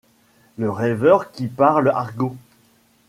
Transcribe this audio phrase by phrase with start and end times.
[0.57, 2.35] Le rêveur qui parle argot